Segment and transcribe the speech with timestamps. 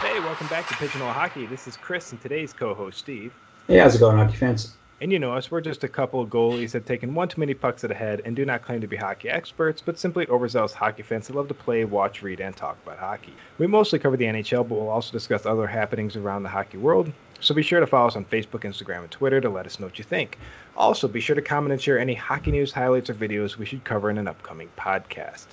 [0.00, 1.44] Hey, welcome back to Pigeonhole Hockey.
[1.44, 3.34] This is Chris and today's co-host Steve.
[3.68, 4.74] Hey, how's it going, hockey fans?
[5.02, 7.38] And you know us, we're just a couple of goalies that have taken one too
[7.38, 10.26] many pucks at a head and do not claim to be hockey experts, but simply
[10.28, 13.34] overzealous hockey fans that love to play, watch, read, and talk about hockey.
[13.58, 17.12] We mostly cover the NHL, but we'll also discuss other happenings around the hockey world.
[17.40, 19.86] So be sure to follow us on Facebook, Instagram, and Twitter to let us know
[19.86, 20.38] what you think.
[20.78, 23.84] Also, be sure to comment and share any hockey news, highlights, or videos we should
[23.84, 25.48] cover in an upcoming podcast.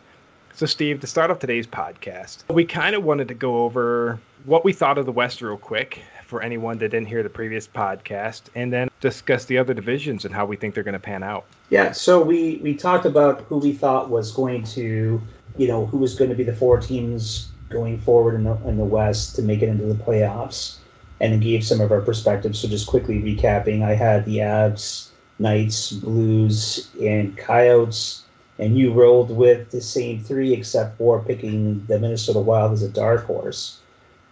[0.58, 4.66] So, Steve, to start off today's podcast, we kind of wanted to go over what
[4.66, 8.46] we thought of the West real quick for anyone that didn't hear the previous podcast,
[8.56, 11.46] and then discuss the other divisions and how we think they're going to pan out.
[11.70, 15.22] Yeah, so we we talked about who we thought was going to,
[15.58, 18.78] you know, who was going to be the four teams going forward in the in
[18.78, 20.78] the West to make it into the playoffs,
[21.22, 22.58] and gave some of our perspectives.
[22.58, 28.24] So just quickly recapping, I had the Avs, Knights, Blues, and Coyotes
[28.60, 32.90] and you rolled with the same three except for picking the Minnesota Wild as a
[32.90, 33.80] dark horse.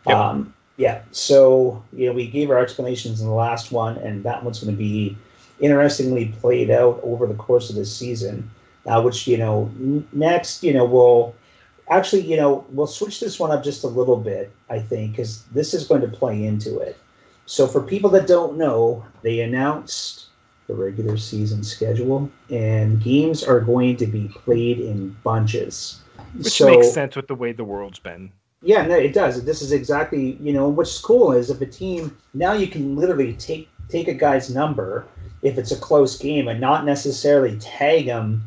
[0.08, 0.18] Yep.
[0.18, 4.44] Um, yeah, so you know we gave our explanations in the last one, and that
[4.44, 5.18] one's going to be
[5.60, 8.50] interestingly played out over the course of this season.
[8.86, 11.34] Uh, which you know n- next, you know we'll
[11.90, 15.44] actually you know we'll switch this one up just a little bit, I think, because
[15.54, 16.98] this is going to play into it.
[17.46, 20.26] So for people that don't know, they announced
[20.68, 26.02] the regular season schedule, and games are going to be played in bunches.
[26.36, 28.32] Which so, makes sense with the way the world's been.
[28.62, 29.44] Yeah, no, it does.
[29.44, 33.34] This is exactly you know what's cool is if a team now you can literally
[33.34, 35.06] take take a guy's number
[35.44, 38.44] if it's a close game and not necessarily tag him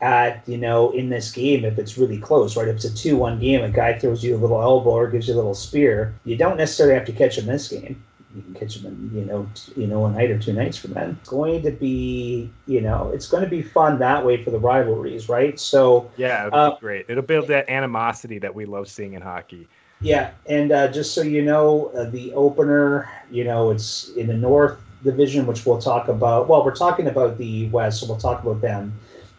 [0.00, 3.40] at you know in this game if it's really close right if it's a 2-1
[3.40, 6.36] game a guy throws you a little elbow or gives you a little spear you
[6.36, 8.00] don't necessarily have to catch him this game
[8.38, 10.78] you can catch them in you know t- you know a night or two nights
[10.78, 11.18] from then.
[11.20, 14.58] It's going to be you know it's going to be fun that way for the
[14.58, 15.58] rivalries, right?
[15.58, 17.06] So yeah, it'll uh, be great.
[17.08, 19.68] It'll build that animosity that we love seeing in hockey.
[20.00, 24.34] Yeah, and uh, just so you know, uh, the opener, you know, it's in the
[24.34, 26.48] North Division, which we'll talk about.
[26.48, 28.92] Well, we're talking about the West, so we'll talk about them.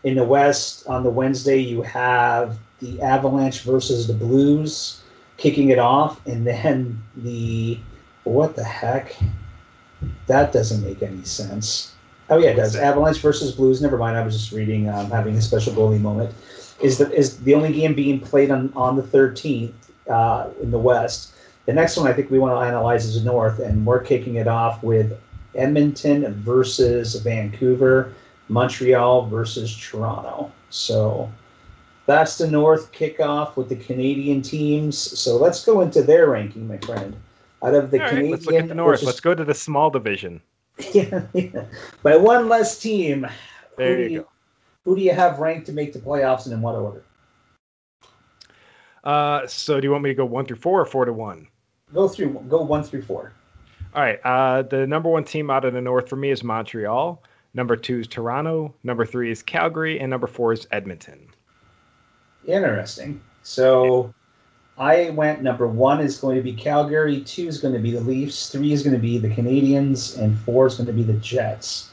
[0.03, 5.01] In the West, on the Wednesday, you have the Avalanche versus the Blues
[5.39, 7.79] kicking it off, and then the
[8.23, 9.15] what the heck?
[10.27, 11.93] That doesn't make any sense.
[12.29, 12.75] Oh yeah, it does.
[12.75, 13.81] Avalanche versus Blues.
[13.81, 14.15] Never mind.
[14.15, 14.89] I was just reading.
[14.89, 16.33] Um, having a special goalie moment.
[16.79, 19.73] Is the is the only game being played on on the 13th
[20.09, 21.33] uh, in the West.
[21.65, 24.35] The next one I think we want to analyze is the North, and we're kicking
[24.35, 25.19] it off with
[25.55, 28.13] Edmonton versus Vancouver,
[28.47, 30.51] Montreal versus Toronto.
[30.69, 31.31] So
[32.05, 34.97] that's the North kickoff with the Canadian teams.
[34.97, 37.15] So let's go into their ranking, my friend
[37.63, 38.31] out of the All Canadian.
[38.31, 38.99] Right, let's look at the North.
[38.99, 40.41] Is, let's go to the small division.
[40.93, 41.65] Yeah, yeah.
[42.03, 43.27] By one less team.
[43.75, 44.27] There you, you, go.
[44.85, 47.03] Who do you have ranked to make the playoffs and in what order?
[49.03, 51.49] Uh, so do you want me to go one through four or four to one?
[51.93, 52.45] Go through.
[52.47, 53.33] Go one through four.
[53.93, 54.19] All right.
[54.23, 57.21] Uh, the number one team out of the North for me is Montreal.
[57.53, 58.73] Number two is Toronto.
[58.83, 61.27] Number three is Calgary, and number four is Edmonton.
[62.45, 63.19] Interesting.
[63.43, 64.13] So
[64.79, 67.99] I went number one is going to be Calgary, two is going to be the
[67.99, 71.13] Leafs, three is going to be the Canadiens, and four is going to be the
[71.13, 71.91] Jets.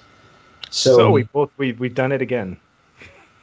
[0.71, 2.57] So, so we both we we've done it again.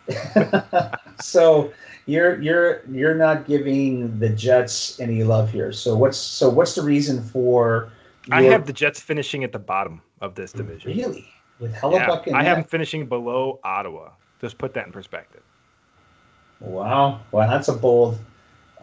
[1.19, 1.73] so
[2.05, 5.73] you're you're you're not giving the Jets any love here.
[5.73, 7.91] So what's so what's the reason for?
[8.27, 8.37] Your...
[8.37, 10.95] I have the Jets finishing at the bottom of this division.
[10.95, 11.27] Really,
[11.59, 14.11] with Hellebuyck yeah, I have them finishing below Ottawa.
[14.39, 15.41] Just put that in perspective.
[16.61, 18.19] Wow, well that's a bold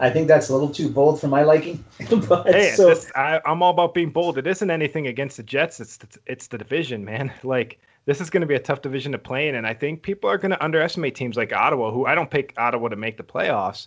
[0.00, 1.84] I think that's a little too bold for my liking.
[2.28, 4.38] but hey, so, I, am all about being bold.
[4.38, 5.78] It isn't anything against the Jets.
[5.78, 7.33] It's it's the division, man.
[7.44, 10.03] Like this is going to be a tough division to play in, and I think
[10.03, 13.16] people are going to underestimate teams like Ottawa, who I don't pick Ottawa to make
[13.19, 13.87] the playoffs,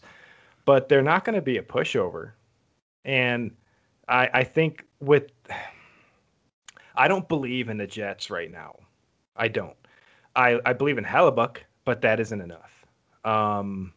[0.66, 2.32] but they're not going to be a pushover.
[3.04, 3.52] And
[4.08, 5.32] I, I think with
[6.96, 8.76] I don't believe in the Jets right now.
[9.36, 9.76] I don't.
[10.36, 12.86] I, I believe in Hellebuyck, but that isn't enough.
[13.26, 13.94] Um,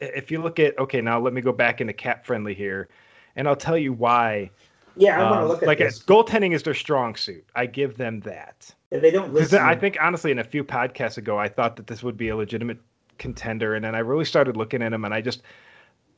[0.00, 2.88] if you look at okay, now let me go back into cap friendly here,
[3.36, 4.50] and I'll tell you why.
[4.96, 5.66] Yeah, I want to um, look at this.
[5.66, 6.02] like this.
[6.02, 7.44] goaltending is their strong suit.
[7.54, 8.74] I give them that.
[8.90, 9.60] If they don't listen.
[9.60, 12.36] I think honestly, in a few podcasts ago, I thought that this would be a
[12.36, 12.78] legitimate
[13.18, 15.42] contender, and then I really started looking at them, and I just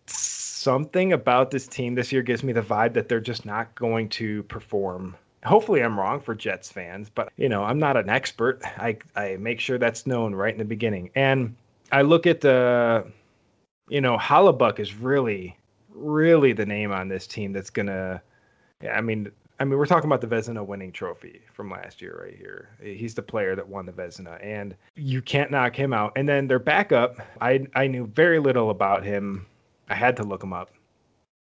[0.06, 4.08] something about this team this year gives me the vibe that they're just not going
[4.10, 5.16] to perform.
[5.44, 8.60] Hopefully, I'm wrong for Jets fans, but you know, I'm not an expert.
[8.64, 11.56] I I make sure that's known right in the beginning, and
[11.90, 13.06] I look at the
[13.90, 15.58] you know, Hellebuyck is really,
[15.90, 18.22] really the name on this team that's gonna.
[18.80, 22.22] Yeah, I mean, I mean, we're talking about the Vezina winning trophy from last year
[22.24, 22.70] right here.
[22.80, 26.12] He's the player that won the Vezina, and you can't knock him out.
[26.16, 29.44] And then their backup, I I knew very little about him.
[29.88, 30.70] I had to look him up.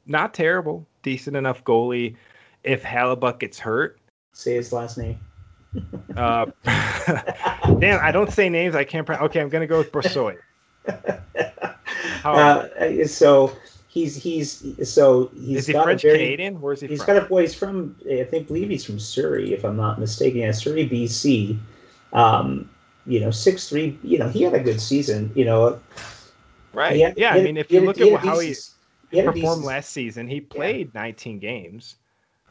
[0.06, 2.16] not terrible, decent enough goalie.
[2.64, 4.00] If Hellebuyck gets hurt,
[4.34, 5.20] say his last name.
[6.16, 6.46] uh,
[7.80, 8.76] damn, I don't say names.
[8.76, 9.10] I can't.
[9.10, 9.92] Okay, I'm gonna go with
[12.26, 13.56] Uh, so
[13.88, 16.60] he's he's so he's is he French very, Canadian?
[16.60, 17.16] Where's he he's from?
[17.16, 17.42] got a boy.
[17.42, 20.42] He's from I think believe he's from Surrey, if I'm not mistaken.
[20.42, 21.58] Yeah, Surrey, BC.
[22.14, 22.70] Um,
[23.06, 23.98] you know, six three.
[24.04, 25.32] You know, he had a good season.
[25.36, 25.80] You know,
[26.74, 27.00] right?
[27.00, 28.54] Had, yeah, I mean, if you look at how he,
[29.12, 31.02] he performed last season, he played yeah.
[31.02, 31.96] 19 games.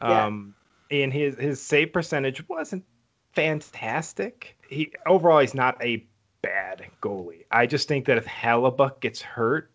[0.01, 0.55] Um,
[0.89, 1.03] yeah.
[1.03, 2.83] and his his save percentage wasn't
[3.33, 4.57] fantastic.
[4.67, 6.05] He overall he's not a
[6.45, 7.43] bad goalie.
[7.51, 9.71] I just think that if Hellebuyck gets hurt,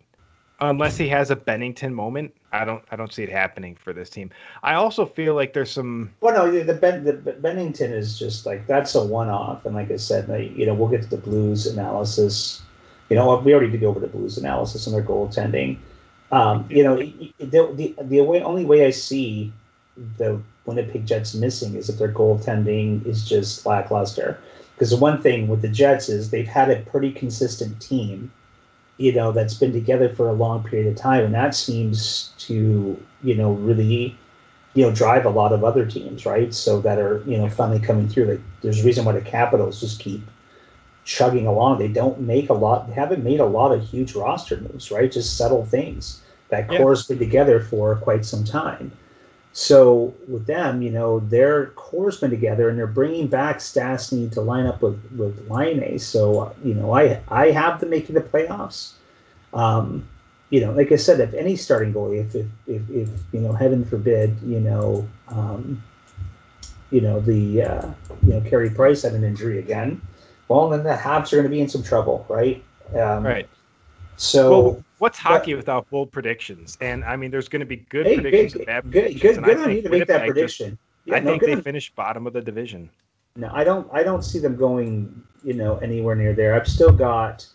[0.60, 4.10] unless he has a Binnington moment, I don't I don't see it happening for this
[4.10, 4.30] team.
[4.62, 6.12] I also feel like there's some.
[6.20, 9.96] Well, no, the, ben, the Binnington is just like that's a one-off, and like I
[9.96, 12.62] said, like, you know, we'll get to the Blues analysis.
[13.08, 15.78] You know, we already did go over the Blues analysis and their goaltending.
[16.30, 19.52] Um, you know, the, the the way, only way I see
[20.18, 24.38] the Winnipeg Jets missing is if their goaltending is just lackluster.
[24.80, 28.32] Because the one thing with the Jets is they've had a pretty consistent team
[28.96, 32.98] you know that's been together for a long period of time and that seems to
[33.22, 34.16] you know really
[34.72, 36.54] you know drive a lot of other teams right?
[36.54, 38.24] So that are you know finally coming through.
[38.24, 40.22] Like there's a reason why the capitals just keep
[41.04, 41.78] chugging along.
[41.78, 45.12] They don't make a lot they haven't made a lot of huge roster moves right?
[45.12, 46.22] Just subtle things.
[46.48, 46.78] That yeah.
[46.78, 48.92] core's been together for quite some time
[49.52, 54.40] so with them, you know, their core's been together and they're bringing back Stastny to
[54.40, 55.98] line up with with Laine.
[55.98, 58.92] So you know, I I have them making the playoffs.
[59.52, 60.08] Um,
[60.50, 63.52] you know, like I said, if any starting goalie, if if, if, if you know,
[63.52, 65.82] heaven forbid, you know, um,
[66.90, 67.90] you know the uh,
[68.24, 70.00] you know Carey Price had an injury again,
[70.46, 72.62] well then the Habs are going to be in some trouble, right?
[72.94, 73.48] Um, right.
[74.16, 76.78] So well, what's hockey but, without bold predictions?
[76.80, 79.36] And I mean, there's going to be good hey, predictions good, and bad good, predictions.
[79.36, 80.78] Good, good on you to make that prediction.
[81.06, 81.62] Yeah, I no, think they on.
[81.62, 82.90] finish bottom of the division.
[83.34, 83.88] No, I don't.
[83.92, 85.22] I don't see them going.
[85.42, 86.54] You know, anywhere near there.
[86.54, 87.46] I've still got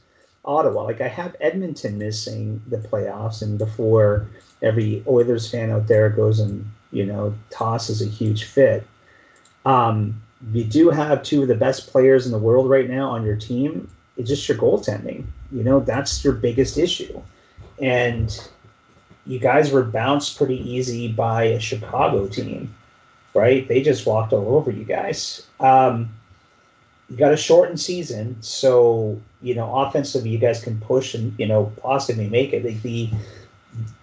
[0.43, 0.83] Ottawa.
[0.83, 4.27] Like I have Edmonton missing the playoffs, and before
[4.61, 8.85] every Oilers fan out there goes and you know tosses a huge fit.
[9.65, 10.21] Um,
[10.51, 13.35] you do have two of the best players in the world right now on your
[13.35, 13.89] team.
[14.17, 15.25] It's just your goaltending.
[15.51, 17.21] You know, that's your biggest issue
[17.79, 18.49] and
[19.25, 22.73] you guys were bounced pretty easy by a Chicago team,
[23.33, 23.67] right?
[23.67, 25.45] They just walked all over you guys.
[25.59, 26.09] Um,
[27.09, 31.47] you got a shortened season, so you know offensively you guys can push and you
[31.47, 32.63] know possibly make it.
[32.63, 33.09] The, the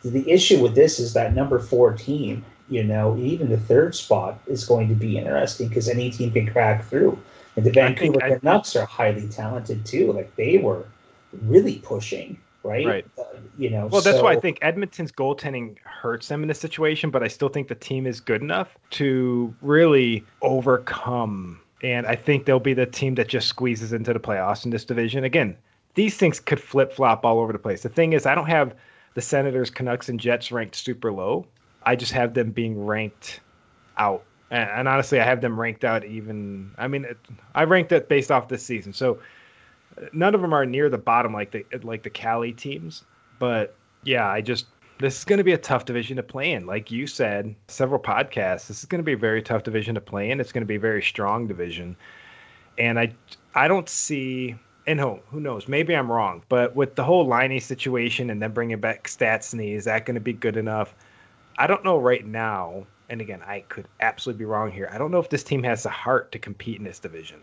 [0.05, 4.39] the issue with this is that number four team, you know, even the third spot
[4.47, 7.19] is going to be interesting because any team can crack through.
[7.57, 10.13] And the Vancouver Canucks are highly talented too.
[10.13, 10.85] Like they were
[11.43, 12.87] really pushing right?
[12.87, 13.06] Right.
[13.19, 13.25] Uh,
[13.59, 13.87] you know.
[13.87, 14.25] Well, that's so...
[14.25, 17.75] why I think Edmonton's goaltending hurts them in this situation, but I still think the
[17.75, 21.61] team is good enough to really overcome.
[21.82, 24.85] And I think they'll be the team that just squeezes into the playoffs in this
[24.85, 25.25] division.
[25.25, 25.56] Again,
[25.94, 27.82] these things could flip flop all over the place.
[27.82, 28.75] The thing is, I don't have
[29.15, 31.47] the Senators, Canucks, and Jets ranked super low.
[31.82, 33.41] I just have them being ranked
[33.99, 34.23] out.
[34.50, 36.70] And, and honestly, I have them ranked out even.
[36.79, 37.19] I mean, it,
[37.55, 38.93] I ranked it based off this season.
[38.93, 39.19] So
[40.12, 43.05] none of them are near the bottom like the like the Cali teams.
[43.39, 43.75] But
[44.05, 44.67] yeah, I just
[44.99, 46.67] this is going to be a tough division to play in.
[46.67, 48.69] Like you said, several podcasts.
[48.69, 50.41] This is going to be a very tough division to play in.
[50.41, 51.96] It's going to be a very strong division,
[52.79, 53.13] and I
[53.55, 54.56] I don't see.
[54.84, 55.69] And who who knows?
[55.69, 59.84] Maybe I'm wrong, but with the whole Laine situation and then bringing back Stastny, is
[59.84, 60.94] that going to be good enough?
[61.56, 62.87] I don't know right now.
[63.08, 64.89] And again, I could absolutely be wrong here.
[64.93, 67.41] I don't know if this team has the heart to compete in this division.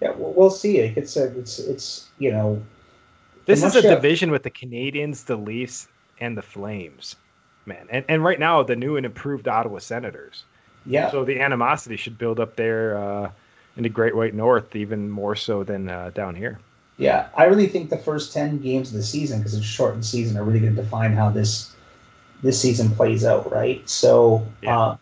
[0.00, 0.78] Yeah, we'll see.
[0.78, 2.62] It's a, it's it's you know.
[3.46, 5.88] This is a division with the Canadiens, the Leafs,
[6.20, 7.16] and the Flames,
[7.66, 7.86] man.
[7.90, 10.44] And and right now the new and improved Ottawa Senators.
[10.86, 11.10] Yeah.
[11.10, 13.30] So the animosity should build up there uh,
[13.76, 16.58] in the Great White North even more so than uh, down here.
[16.96, 20.04] Yeah, I really think the first ten games of the season, because it's a shortened
[20.04, 21.74] season, are really going to define how this
[22.42, 23.88] this season plays out, right?
[23.88, 24.46] So.
[24.62, 24.78] Yeah.
[24.78, 24.96] Uh,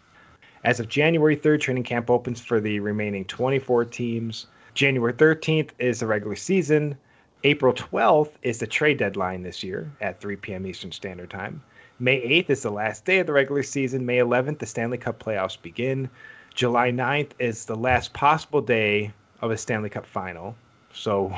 [0.65, 4.47] As of January 3rd, training camp opens for the remaining 24 teams.
[4.75, 6.97] January 13th is the regular season.
[7.45, 10.67] April 12th is the trade deadline this year at 3 p.m.
[10.67, 11.63] Eastern Standard Time.
[12.01, 14.07] May 8th is the last day of the regular season.
[14.07, 16.09] May 11th, the Stanley Cup playoffs begin.
[16.55, 20.57] July 9th is the last possible day of a Stanley Cup final.
[20.93, 21.33] So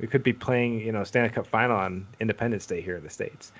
[0.00, 3.10] we could be playing, you know, Stanley Cup final on Independence Day here in the
[3.10, 3.52] States.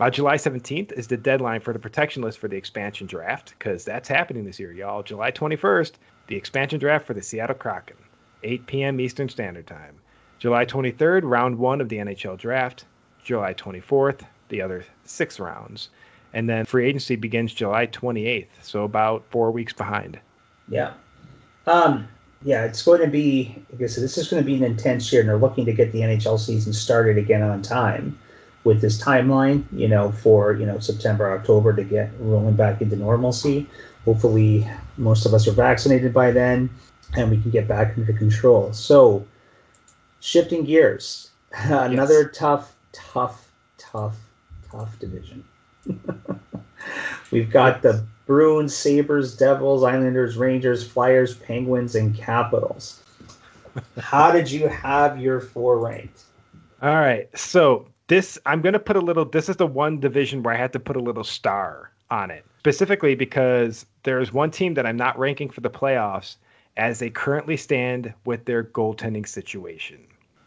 [0.00, 3.84] Uh, July 17th is the deadline for the protection list for the expansion draft because
[3.84, 5.02] that's happening this year, y'all.
[5.02, 5.92] July 21st,
[6.28, 7.96] the expansion draft for the Seattle Kraken.
[8.42, 9.00] 8 p.m.
[9.00, 9.96] Eastern Standard Time.
[10.38, 12.84] July 23rd, round one of the NHL draft.
[13.22, 15.90] July 24th, the other six rounds.
[16.34, 20.18] And then free agency begins July 28th, so about four weeks behind.
[20.68, 20.94] Yeah.
[21.66, 22.08] Um,
[22.42, 25.12] yeah, it's going to be, like I said, this is going to be an intense
[25.12, 28.18] year, and they're looking to get the NHL season started again on time
[28.64, 32.96] with this timeline, you know, for, you know, September, October to get rolling back into
[32.96, 33.66] normalcy.
[34.04, 36.68] Hopefully, most of us are vaccinated by then
[37.14, 38.72] and we can get back under control.
[38.72, 39.26] So,
[40.20, 42.30] shifting gears, another yes.
[42.34, 44.16] tough, tough, tough,
[44.70, 45.44] tough division.
[47.30, 53.02] We've got the Bruins, Sabres, Devils, Islanders, Rangers, Flyers, Penguins, and Capitals.
[53.98, 56.22] How did you have your four ranked?
[56.82, 57.28] All right.
[57.36, 60.58] So this I'm going to put a little this is the one division where I
[60.58, 62.44] had to put a little star on it.
[62.58, 66.36] Specifically because there's one team that I'm not ranking for the playoffs
[66.76, 69.98] as they currently stand with their goaltending situation.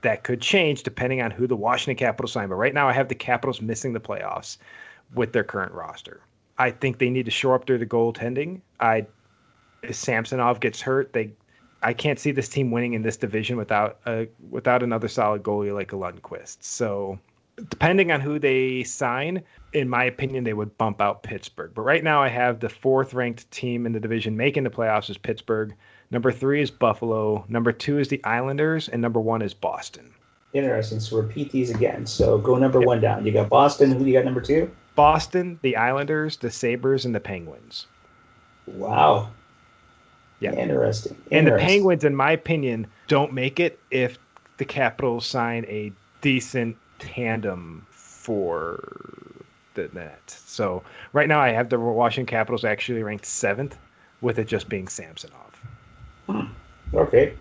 [0.01, 2.50] That could change depending on who the Washington Capitals sign.
[2.50, 4.58] But right now I have the Capitals missing the playoffs
[5.13, 6.22] with their current roster.
[6.58, 8.62] I think they need to shore up their goaltending.
[8.79, 9.08] I
[9.82, 11.32] if Samsonov gets hurt, they
[11.82, 15.74] I can't see this team winning in this division without a without another solid goalie
[15.74, 16.58] like a Lundqvist.
[16.62, 17.20] So
[17.70, 19.41] depending on who they sign,
[19.74, 21.72] in my opinion, they would bump out Pittsburgh.
[21.74, 25.10] But right now, I have the fourth ranked team in the division making the playoffs
[25.10, 25.74] is Pittsburgh.
[26.12, 27.45] Number three is Buffalo.
[27.47, 30.12] Number two is the Islanders, and number one is Boston.
[30.53, 31.00] Interesting.
[31.00, 32.05] So repeat these again.
[32.05, 32.88] So go number yep.
[32.88, 33.25] one down.
[33.25, 33.91] You got Boston.
[33.91, 34.71] Who do you got number two?
[34.95, 37.88] Boston, the Islanders, the Sabres, and the Penguins.
[38.65, 39.29] Wow.
[40.39, 40.53] Yeah.
[40.53, 41.17] Interesting.
[41.31, 44.17] And the Penguins, in my opinion, don't make it if
[44.57, 48.79] the Capitals sign a decent tandem for
[49.74, 50.21] the net.
[50.27, 53.77] So right now I have the Washington Capitals actually ranked seventh,
[54.21, 55.54] with it just being Samsonov.
[56.97, 57.33] Okay.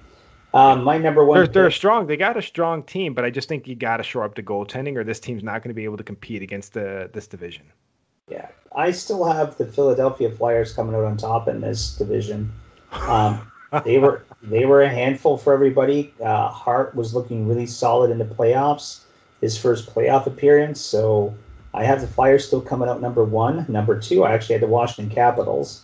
[0.52, 1.38] Um, my number one.
[1.38, 2.06] They're, they're strong.
[2.06, 4.42] They got a strong team, but I just think you got to shore up the
[4.42, 7.64] goaltending, or this team's not going to be able to compete against the this division.
[8.28, 12.52] Yeah, I still have the Philadelphia Flyers coming out on top in this division.
[12.92, 13.50] Um,
[13.84, 16.14] they were they were a handful for everybody.
[16.22, 19.00] Uh, Hart was looking really solid in the playoffs
[19.44, 20.80] his first playoff appearance.
[20.80, 21.34] So
[21.74, 23.66] I have the Flyers still coming out number one.
[23.68, 25.82] Number two, I actually had the Washington Capitals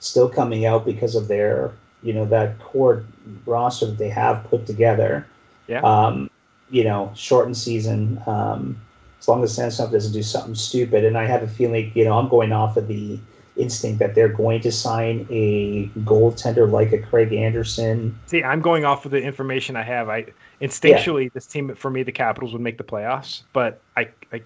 [0.00, 1.72] still coming out because of their,
[2.02, 3.04] you know, that core
[3.46, 5.26] roster that they have put together.
[5.68, 5.80] Yeah.
[5.80, 6.30] Um,
[6.70, 8.20] you know, shortened season.
[8.26, 8.80] Um,
[9.20, 12.18] as long as Samsonov doesn't do something stupid, and I have a feeling, you know,
[12.18, 13.18] I'm going off of the
[13.56, 18.18] instinct that they're going to sign a goaltender like a Craig Anderson.
[18.26, 20.08] See, I'm going off of the information I have.
[20.08, 20.26] I
[20.60, 21.30] instinctually, yeah.
[21.34, 24.42] this team for me, the Capitals would make the playoffs, but I, I,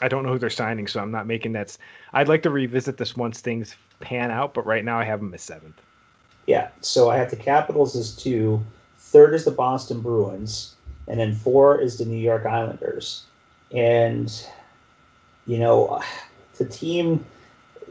[0.00, 1.76] I don't know who they're signing, so I'm not making that.
[2.12, 5.32] I'd like to revisit this once things pan out, but right now I have them
[5.34, 5.80] as seventh.
[6.46, 8.64] Yeah, so I have the Capitals as two,
[8.98, 10.74] third is the Boston Bruins,
[11.08, 13.24] and then four is the New York Islanders,
[13.72, 14.32] and
[15.46, 16.00] you know,
[16.58, 17.24] the team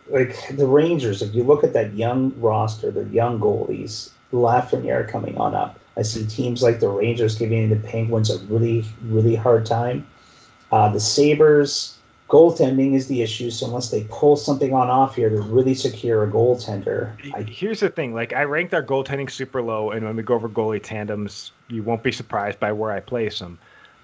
[0.09, 5.37] like the Rangers, if you look at that young roster, the young goalies, Lafreniere coming
[5.37, 5.79] on up.
[5.97, 10.05] I see teams like the Rangers giving the Penguins a really, really hard time.
[10.71, 11.94] Uh, the Sabres,
[12.29, 13.49] goaltending is the issue.
[13.49, 17.43] So unless they pull something on off here to really secure a goaltender, I...
[17.43, 20.49] here's the thing: like I ranked our goaltending super low, and when we go over
[20.49, 23.57] goalie tandems, you won't be surprised by where I place them.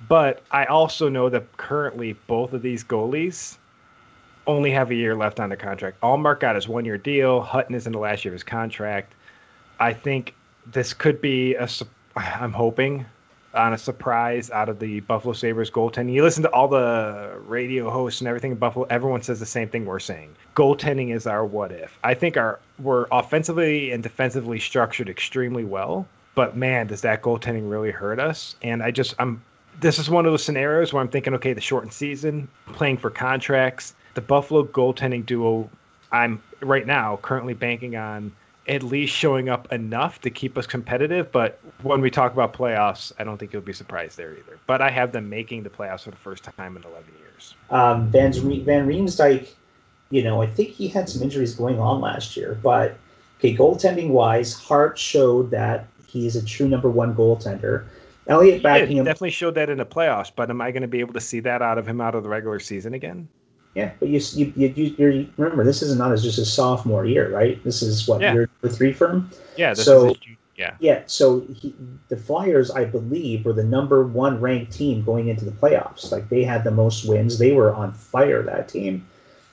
[0.07, 3.57] But I also know that currently both of these goalies
[4.47, 6.01] only have a year left on the contract.
[6.01, 7.41] Ullmark got his one year deal.
[7.41, 9.13] Hutton is in the last year of his contract.
[9.79, 10.33] I think
[10.65, 11.67] this could be a.
[12.15, 13.05] I'm hoping
[13.53, 16.13] on a surprise out of the Buffalo Sabres goaltending.
[16.13, 19.67] You listen to all the radio hosts and everything in Buffalo, everyone says the same
[19.67, 20.33] thing we're saying.
[20.55, 21.97] Goaltending is our what if.
[22.03, 27.69] I think our we're offensively and defensively structured extremely well, but man, does that goaltending
[27.69, 28.55] really hurt us?
[28.61, 29.41] And I just I'm
[29.79, 33.09] this is one of those scenarios where I'm thinking, okay, the shortened season, playing for
[33.09, 35.69] contracts, the Buffalo goaltending duo,
[36.11, 38.31] I'm right now currently banking on
[38.67, 41.31] at least showing up enough to keep us competitive.
[41.31, 44.59] But when we talk about playoffs, I don't think you'll be surprised there either.
[44.67, 47.55] But I have them making the playoffs for the first time in 11 years.
[47.69, 49.49] Um, Van, Van Riemsdyk,
[50.11, 52.57] you know, I think he had some injuries going on last year.
[52.61, 52.97] But,
[53.39, 57.85] okay, goaltending wise, Hart showed that he is a true number one goaltender.
[58.27, 59.05] Elliott backing him.
[59.05, 61.39] Definitely showed that in the playoffs, but am I going to be able to see
[61.41, 63.27] that out of him out of the regular season again?
[63.73, 67.33] Yeah, but you you, you, you remember this is not as just a sophomore year,
[67.33, 67.63] right?
[67.63, 68.33] This is what yeah.
[68.33, 69.29] year three for him.
[69.55, 69.73] Yeah.
[69.73, 70.17] so is,
[70.57, 70.75] yeah.
[70.79, 71.03] Yeah.
[71.07, 71.73] So he,
[72.09, 76.11] the Flyers, I believe, were the number one ranked team going into the playoffs.
[76.11, 77.39] Like they had the most wins.
[77.39, 79.07] They were on fire that team,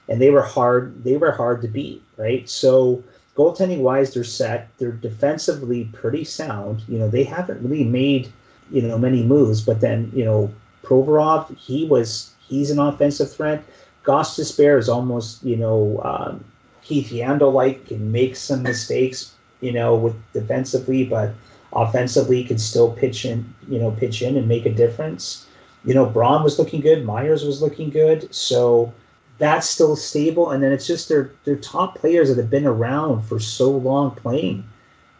[0.09, 1.05] and they were hard.
[1.05, 2.49] They were hard to beat, right?
[2.49, 3.03] So
[3.37, 4.69] goaltending wise, they're set.
[4.79, 6.83] They're defensively pretty sound.
[6.89, 8.33] You know, they haven't really made
[8.71, 13.63] you know many moves, but then you know Provorov, he was he's an offensive threat.
[14.05, 16.45] Gostisbehere is almost, you know, um,
[16.83, 21.33] Keith Yandle like, can make some mistakes, you know, with defensively, but
[21.73, 25.47] offensively can still pitch in, you know, pitch in and make a difference.
[25.85, 28.93] You know, Braun was looking good, Myers was looking good, so
[29.39, 30.51] that's still stable.
[30.51, 34.13] And then it's just their their top players that have been around for so long
[34.13, 34.65] playing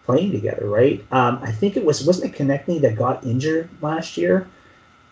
[0.05, 1.05] playing together, right?
[1.13, 4.49] Um, I think it was wasn't it Konecny that got injured last year,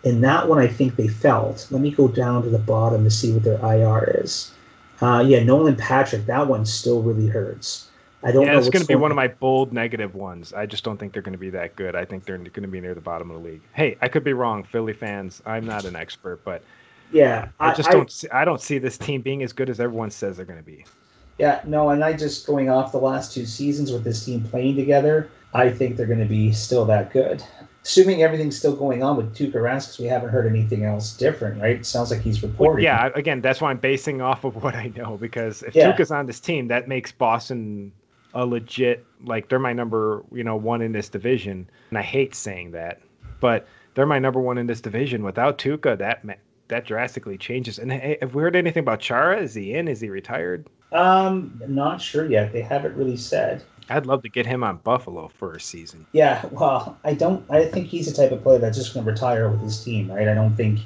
[0.07, 1.67] and that one I think they felt.
[1.71, 4.53] Let me go down to the bottom to see what their IR is.
[5.03, 7.91] Uh, yeah, Nolan Patrick, that one still really hurts.
[8.23, 10.53] I don't yeah, it's going to be one of my bold negative ones.
[10.53, 11.95] I just don't think they're going to be that good.
[11.95, 13.61] I think they're going to be near the bottom of the league.
[13.75, 15.43] Hey, I could be wrong, Philly fans.
[15.45, 16.63] I'm not an expert, but
[17.13, 18.11] Yeah, I just don't.
[18.11, 20.65] see, I don't see this team being as good as everyone says they're going to
[20.65, 20.85] be.
[21.39, 24.77] Yeah, no, and I just going off the last two seasons with this team playing
[24.77, 27.43] together, I think they're going to be still that good.
[27.87, 31.63] Assuming everything's still going on with Tuukka Rask, because we haven't heard anything else different,
[31.63, 31.77] right?
[31.77, 32.85] It sounds like he's reporting.
[32.85, 35.93] Yeah, again, that's why I'm basing off of what I know because if Yeah.
[35.93, 37.93] Tuukka's on this team, that makes Boston
[38.35, 42.35] a legit like they're my number you know one in this division, and I hate
[42.35, 43.01] saying that,
[43.39, 45.23] but they're my number one in this division.
[45.23, 46.25] Without Tuca, that
[46.67, 47.79] that drastically changes.
[47.79, 49.41] And hey, have we heard anything about Chara?
[49.41, 49.87] Is he in?
[49.87, 50.67] Is he retired?
[50.91, 52.53] Um, not sure yet.
[52.53, 53.63] They haven't really said.
[53.89, 56.07] I'd love to get him on Buffalo for a season.
[56.13, 57.45] Yeah, well, I don't.
[57.51, 60.11] I think he's the type of player that's just going to retire with his team,
[60.11, 60.29] right?
[60.29, 60.81] I don't think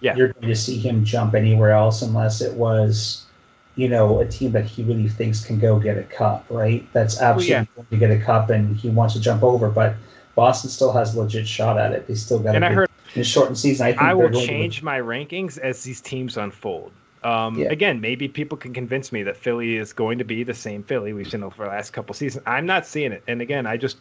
[0.00, 0.16] Yeah.
[0.16, 3.26] you're going to see him jump anywhere else unless it was,
[3.74, 6.86] you know, a team that he really thinks can go get a cup, right?
[6.92, 7.64] That's absolutely yeah.
[7.74, 9.68] going to get a cup, and he wants to jump over.
[9.68, 9.94] But
[10.34, 12.06] Boston still has a legit shot at it.
[12.06, 12.54] They still got.
[12.54, 13.86] And a I heard in a shortened season.
[13.86, 16.92] I think I will change my rankings as these teams unfold.
[17.24, 17.70] Um, Yeah.
[17.70, 21.12] Again, maybe people can convince me that Philly is going to be the same Philly
[21.12, 22.44] we've seen over the last couple seasons.
[22.46, 23.22] I'm not seeing it.
[23.26, 23.98] And again, I just,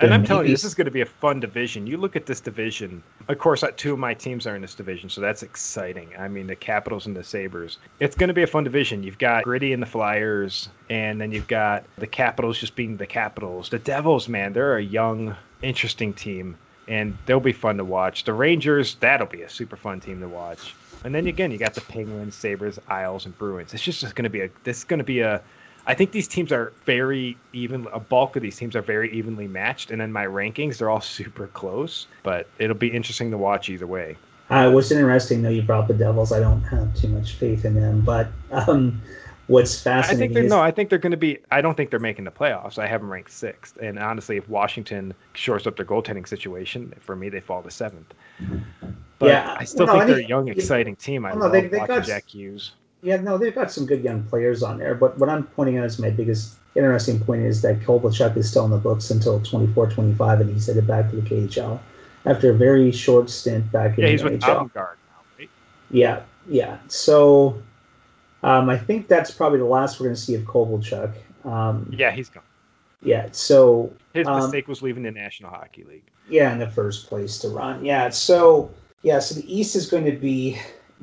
[0.00, 1.86] and I'm telling you, this is going to be a fun division.
[1.86, 3.02] You look at this division.
[3.28, 6.10] Of course, uh, two of my teams are in this division, so that's exciting.
[6.18, 7.78] I mean, the Capitals and the Sabres.
[8.00, 9.02] It's going to be a fun division.
[9.02, 13.06] You've got Gritty and the Flyers, and then you've got the Capitals just being the
[13.06, 13.68] Capitals.
[13.68, 16.56] The Devils, man, they're a young, interesting team
[16.88, 18.24] and they'll be fun to watch.
[18.24, 20.74] The Rangers, that'll be a super fun team to watch.
[21.04, 23.74] And then again, you got the Penguins, Sabres, Isles, and Bruins.
[23.74, 24.50] It's just, just going to be a.
[24.64, 25.42] This is going to be a.
[25.84, 27.88] I think these teams are very even.
[27.92, 31.00] A bulk of these teams are very evenly matched, and in my rankings, they're all
[31.18, 32.06] super close.
[32.22, 34.16] But it'll be interesting to watch either way.
[34.50, 36.30] Uh, what's interesting, though, you brought the Devils.
[36.30, 39.00] I don't have too much faith in them, but um,
[39.52, 40.60] what's I think they're is no.
[40.60, 41.38] I think they're going to be.
[41.50, 42.78] I don't think they're making the playoffs.
[42.78, 43.76] I have them ranked sixth.
[43.76, 48.12] And honestly, if Washington shores up their goaltending situation, for me, they fall to seventh.
[49.18, 51.24] But Yeah, I still well, think I they're a young, exciting team.
[51.24, 52.72] I Well, no, love they- they got- Jack Hughes.
[53.04, 54.94] Yeah, no, they've got some good young players on there.
[54.94, 58.64] But what I'm pointing out as my biggest interesting point is that Kovalchuk is still
[58.64, 61.80] in the books until 24 25, and he's headed back to the KHL
[62.26, 64.70] after a very short stint back in Yeah, he's the with NHL.
[64.70, 65.50] Avangard now, right?
[65.90, 66.78] Yeah, yeah.
[66.86, 67.60] So
[68.42, 71.12] um, I think that's probably the last we're going to see of Kovalchuk.
[71.44, 72.42] Um, Yeah, he's gone.
[73.02, 76.04] yeah, so His Um, mistake was leaving the National Hockey League.
[76.28, 77.84] yeah, in the first place to run.
[77.84, 78.70] Yeah, so
[79.02, 80.58] yeah, so the East is going to be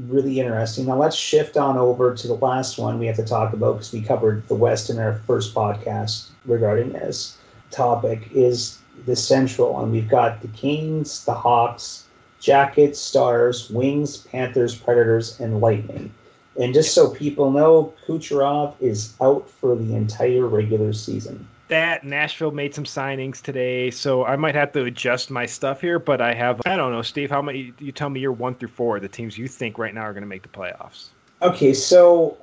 [0.07, 0.85] really interesting.
[0.85, 3.91] Now let's shift on over to the last one we have to talk about because
[3.91, 7.37] we covered the West in our first podcast regarding this
[7.71, 12.05] topic is the Central, and we've got the Canes, the Hawks,
[12.39, 16.11] Jackets, Stars, Wings, Panthers, Predators, and Lightning.
[16.59, 21.47] And just so people know, Kucherov is out for the entire regular season.
[21.69, 25.99] That Nashville made some signings today, so I might have to adjust my stuff here.
[25.99, 27.29] But I have, I don't know, Steve.
[27.29, 27.73] How many?
[27.79, 30.23] You tell me you're one through four, the teams you think right now are going
[30.23, 31.09] to make the playoffs.
[31.41, 32.37] Okay, so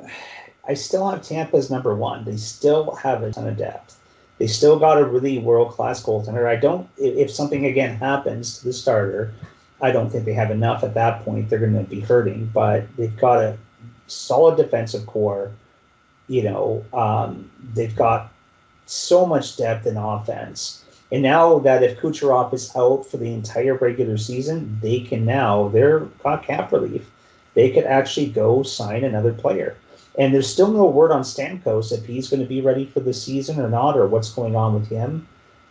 [0.67, 2.25] I still have Tampa as number one.
[2.25, 3.99] They still have a ton of depth.
[4.39, 6.47] They still got a really world class goaltender.
[6.47, 6.89] I don't.
[6.97, 9.35] If if something again happens to the starter,
[9.83, 11.51] I don't think they have enough at that point.
[11.51, 13.59] They're going to be hurting, but they've got a
[14.07, 15.53] solid defensive core.
[16.29, 18.33] You know, um, they've got
[18.87, 20.85] so much depth in offense.
[21.13, 25.69] And now that if Kucherov is out for the entire regular season, they can now
[25.69, 27.09] they're got cap relief.
[27.55, 29.77] They could actually go sign another player.
[30.19, 33.13] And there's still no word on Stamkos if he's going to be ready for the
[33.13, 35.27] season or not, or what's going on with him.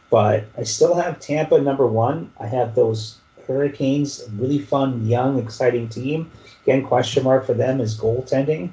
[0.10, 2.32] But I still have Tampa number one.
[2.39, 6.29] I have those Hurricanes, really fun, young, exciting team.
[6.63, 8.69] Again, question mark for them is goaltending.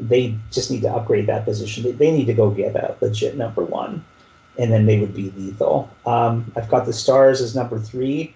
[0.00, 1.84] They just need to upgrade that position.
[1.84, 4.04] They, they need to go get a legit number one,
[4.58, 5.90] and then they would be lethal.
[6.06, 8.34] Um, I've got the Stars as number three,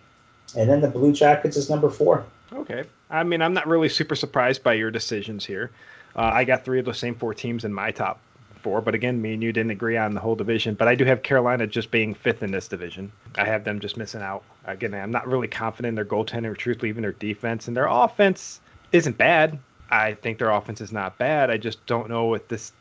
[0.57, 2.25] and then the Blue Jackets as number four.
[2.53, 2.85] Okay.
[3.11, 5.71] I mean, I'm not really super surprised by your decisions here.
[6.15, 8.21] Uh, I got three of those same four teams in my top
[8.67, 10.75] four, but again, me and you didn't agree on the whole division.
[10.75, 13.13] But I do have Carolina just being fifth in this division.
[13.37, 14.43] I have them just missing out.
[14.65, 18.61] Again, I'm not really confident in their goaltending truthfully even their defense, and their offense
[18.91, 19.61] isn't bad.
[19.89, 21.49] I think their offense is not bad.
[21.49, 22.73] I just don't know what this.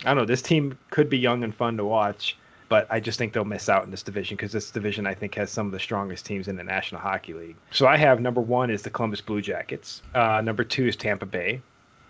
[0.00, 0.24] I don't know.
[0.24, 2.36] This team could be young and fun to watch,
[2.68, 5.36] but I just think they'll miss out in this division because this division I think
[5.36, 7.56] has some of the strongest teams in the National Hockey League.
[7.70, 10.02] So I have number one is the Columbus Blue Jackets.
[10.12, 11.62] Uh, number two is Tampa Bay.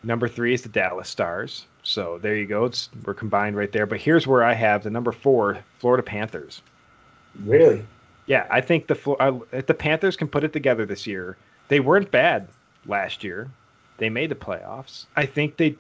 [0.05, 1.67] Number three is the Dallas Stars.
[1.83, 2.65] So there you go.
[2.67, 3.87] It's we're combined right there.
[3.87, 6.63] But here's where I have the number four Florida Panthers.
[7.45, 7.85] Really?
[8.27, 11.37] Yeah, I think the if the Panthers can put it together this year.
[11.69, 12.49] They weren't bad
[12.87, 13.51] last year.
[13.97, 15.07] They made the playoffs.
[15.17, 15.77] I think they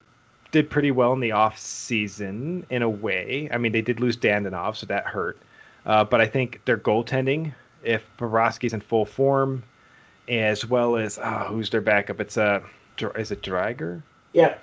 [0.53, 3.49] did pretty well in the off season in a way.
[3.53, 5.39] I mean, they did lose Dadonov, so that hurt.
[5.85, 9.63] Uh, but I think their goaltending, if Bobrovsky's in full form,
[10.29, 12.21] as well as oh, who's their backup?
[12.21, 12.63] It's a
[13.03, 14.03] uh, is it Driedger?
[14.35, 14.59] Yeah,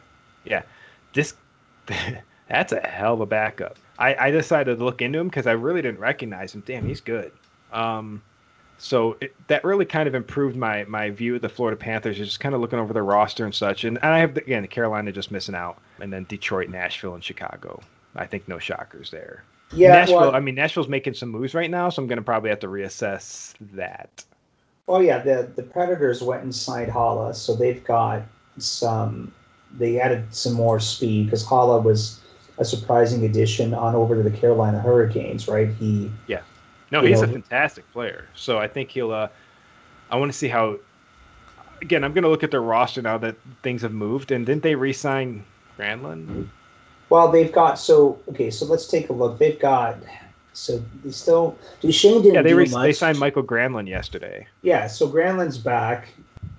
[0.46, 0.62] yeah.
[1.14, 1.34] This
[2.48, 3.78] that's a hell of a backup.
[3.98, 6.64] I, I decided to look into him because I really didn't recognize him.
[6.66, 7.32] Damn, he's good.
[7.72, 8.22] Um,
[8.78, 12.18] so it, that really kind of improved my my view of the Florida Panthers.
[12.18, 13.84] Just kind of looking over their roster and such.
[13.84, 17.24] And, and I have again the Carolina just missing out, and then Detroit, Nashville, and
[17.24, 17.82] Chicago.
[18.16, 19.44] I think no shockers there.
[19.72, 20.18] Yeah, Nashville.
[20.18, 22.60] well, I mean, Nashville's making some moves right now, so I'm going to probably have
[22.60, 24.26] to reassess that.
[24.88, 28.24] Oh yeah, the the Predators went and signed Haula, so they've got
[28.58, 29.32] some.
[29.78, 32.20] They added some more speed because Haula was
[32.58, 35.70] a surprising addition on over to the Carolina Hurricanes, right?
[35.70, 36.42] He yeah
[36.92, 38.28] no, he's know, a fantastic player.
[38.36, 39.12] So I think he'll.
[39.12, 39.30] Uh,
[40.10, 40.78] I want to see how.
[41.82, 44.32] Again, I'm going to look at their roster now that things have moved.
[44.32, 45.44] And didn't they re-sign
[45.80, 46.48] Granlund?
[47.10, 48.52] Well, they've got so okay.
[48.52, 49.40] So let's take a look.
[49.40, 49.98] They've got
[50.54, 54.48] so they still Duchene didn't yeah they re- they signed Michael Granlund yesterday.
[54.62, 56.10] Yeah, so Granlund's back.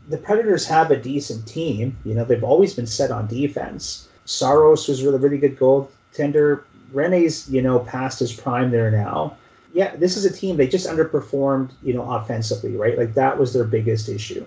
[0.09, 1.97] The Predators have a decent team.
[2.05, 4.09] You know they've always been set on defense.
[4.25, 6.65] Saros was really really good goaltender.
[6.93, 9.37] Rinne's, you know past his prime there now
[9.73, 12.97] yeah, this is a team they just underperformed, you know, offensively, right?
[12.97, 14.45] Like that was their biggest issue.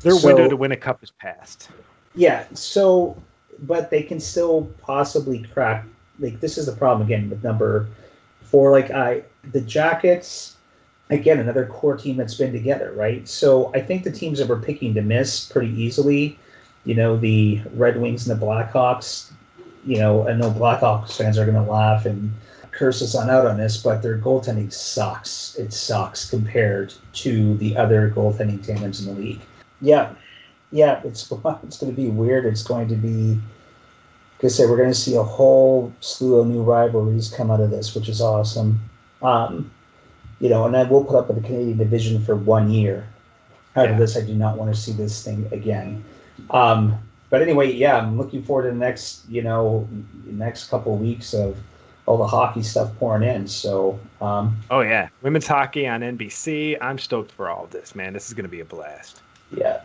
[0.00, 1.70] Their so, window to win a cup is past.
[2.14, 3.20] Yeah, so
[3.62, 5.84] but they can still possibly crack.
[6.18, 7.88] Like this is the problem again with number
[8.42, 8.70] four.
[8.70, 10.56] Like I, the Jackets,
[11.10, 13.28] again, another core team that's been together, right?
[13.28, 16.38] So I think the teams that we're picking to miss pretty easily,
[16.84, 19.32] you know, the Red Wings and the Blackhawks.
[19.84, 22.32] You know, I know Blackhawks fans are going to laugh and
[22.70, 25.56] curse us on out on this, but their goaltending sucks.
[25.56, 29.40] It sucks compared to the other goaltending tandems in the league.
[29.80, 30.14] Yeah,
[30.70, 31.30] yeah, it's
[31.62, 32.46] it's going to be weird.
[32.46, 36.46] It's going to be, like I said, we're going to see a whole slew of
[36.46, 38.78] new rivalries come out of this, which is awesome.
[39.22, 39.70] Um,
[40.40, 43.06] you know, and I will put up with the Canadian division for one year.
[43.76, 46.04] Out of this, I do not want to see this thing again.
[46.50, 46.98] Um,
[47.28, 49.88] but anyway, yeah, I'm looking forward to the next, you know,
[50.26, 51.56] next couple of weeks of
[52.06, 53.46] all the hockey stuff pouring in.
[53.46, 56.76] So, um, oh yeah, women's hockey on NBC.
[56.80, 58.12] I'm stoked for all of this, man.
[58.12, 59.22] This is going to be a blast.
[59.56, 59.82] Yeah.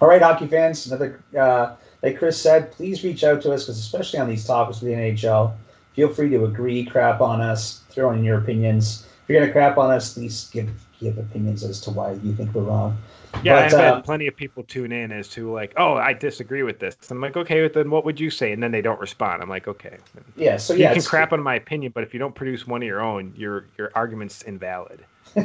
[0.00, 0.86] All right, hockey fans.
[0.86, 1.74] Another, uh,
[2.04, 4.96] like Chris said, please reach out to us because especially on these topics with the
[4.96, 5.52] NHL,
[5.94, 9.07] feel free to agree, crap on us, throw in your opinions.
[9.28, 12.54] If you're gonna crap on us, please give give opinions as to why you think
[12.54, 12.96] we're wrong.
[13.42, 16.14] Yeah, but, I've had uh, plenty of people tune in as to like, oh, I
[16.14, 16.96] disagree with this.
[17.10, 18.52] I'm like, okay, then what would you say?
[18.52, 19.42] And then they don't respond.
[19.42, 19.98] I'm like, okay.
[20.34, 22.82] Yeah, so yeah, you can crap on my opinion, but if you don't produce one
[22.82, 25.04] of your own, your your argument's invalid.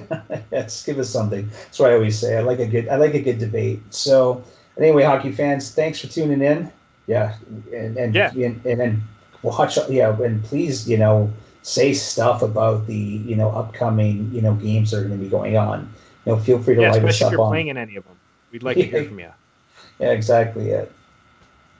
[0.52, 1.50] yes, give us something.
[1.50, 2.38] That's what I always say.
[2.38, 3.82] I like a good I like a good debate.
[3.90, 4.42] So
[4.78, 6.72] anyway, hockey fans, thanks for tuning in.
[7.08, 7.36] Yeah,
[7.74, 8.32] and and yeah.
[8.32, 9.04] and, and then
[9.42, 9.78] watch.
[9.90, 11.34] Yeah, and please, you know,
[11.64, 15.30] say stuff about the you know upcoming you know games that are going to be
[15.30, 15.90] going on
[16.26, 17.50] you know, feel free to yeah, light us up if you're on.
[17.50, 18.18] playing in any of them.
[18.52, 19.32] We'd like to hear from you.
[20.00, 20.92] Yeah, exactly it.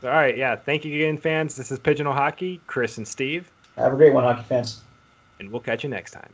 [0.04, 0.56] All right, yeah.
[0.56, 1.56] Thank you again, fans.
[1.56, 3.50] This is Pigeonhole Hockey, Chris and Steve.
[3.78, 4.82] Have a great one, hockey fans.
[5.40, 6.30] And we'll catch you next time.